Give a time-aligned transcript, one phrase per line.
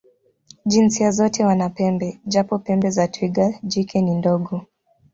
[0.65, 4.65] Jinsia zote wana pembe, japo pembe za twiga jike ni ndogo.